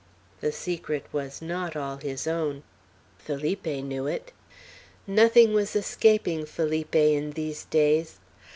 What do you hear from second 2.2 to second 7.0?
own. Felipe knew it. Nothing was escaping Felipe